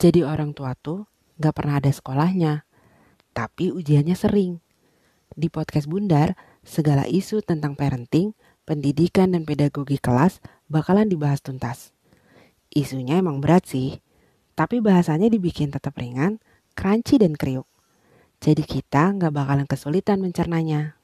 [0.00, 1.04] Jadi orang tua tuh
[1.36, 2.64] gak pernah ada sekolahnya,
[3.36, 4.64] tapi ujiannya sering.
[5.36, 8.32] Di podcast Bundar, segala isu tentang parenting,
[8.64, 10.40] pendidikan, dan pedagogi kelas
[10.72, 11.92] bakalan dibahas tuntas.
[12.72, 14.00] Isunya emang berat sih,
[14.56, 16.40] tapi bahasanya dibikin tetap ringan,
[16.72, 17.68] crunchy, dan kriuk.
[18.40, 20.96] Jadi kita nggak bakalan kesulitan mencernanya.